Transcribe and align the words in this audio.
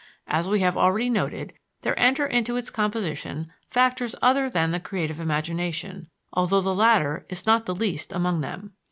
As 0.25 0.49
we 0.49 0.61
have 0.61 0.75
already 0.75 1.11
noted, 1.11 1.53
there 1.83 1.99
enter 1.99 2.25
into 2.25 2.55
its 2.57 2.71
composition 2.71 3.53
factors 3.69 4.15
other 4.19 4.49
than 4.49 4.71
the 4.71 4.79
creative 4.79 5.19
imagination, 5.19 6.09
although 6.33 6.59
the 6.61 6.73
latter 6.73 7.23
is 7.29 7.45
not 7.45 7.67
the 7.67 7.75
least 7.75 8.11
among 8.11 8.41
them. 8.41 8.73